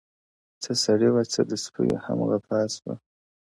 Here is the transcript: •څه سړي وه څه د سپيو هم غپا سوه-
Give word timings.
•څه 0.63 0.71
سړي 0.83 1.09
وه 1.13 1.23
څه 1.33 1.41
د 1.49 1.51
سپيو 1.63 1.97
هم 2.05 2.19
غپا 2.29 2.59
سوه- 2.75 2.93